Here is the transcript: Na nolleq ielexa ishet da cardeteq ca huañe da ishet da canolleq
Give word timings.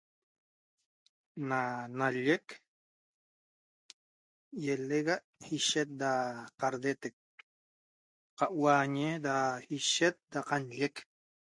Na 1.49 1.61
nolleq 1.97 2.45
ielexa 4.69 5.15
ishet 5.57 5.89
da 6.01 6.11
cardeteq 6.59 7.15
ca 8.37 8.45
huañe 8.57 9.07
da 9.25 9.35
ishet 9.77 10.15
da 10.31 10.39
canolleq 10.49 10.95